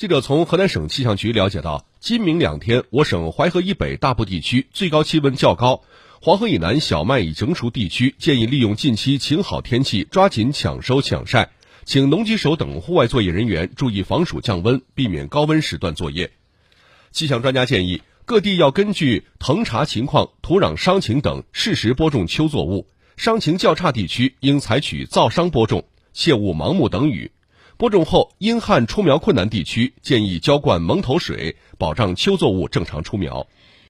[0.00, 5.82] 记者从河南省气象局了解到，今明两天，我省淮河以北大部地区最高气温较高，
[6.22, 11.50] 黄河以南小麦已成熟地区建议利用近期晴好天气，抓紧抢收抢晒。
[11.84, 16.30] 请农机手等户外作业人员注意防暑降温，避免高温时段作业。
[17.10, 22.86] 气象专家建议，各地要根据腾查情况、土壤伤情等，适时播种秋作物。
[23.18, 27.32] 伤情较差地区应采取造伤播种，切勿盲目等雨。
[27.80, 33.46] 播种后阴旱出苗困难地区，建议浇灌蒙头水，保障秋作物正常出苗。